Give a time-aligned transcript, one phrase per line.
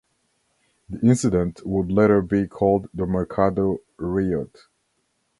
[0.89, 4.57] The incident would later be called the Mercado riot.